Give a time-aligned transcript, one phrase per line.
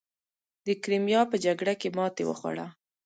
[0.65, 2.67] د کریمیا په جګړه کې ماتې وخوړه.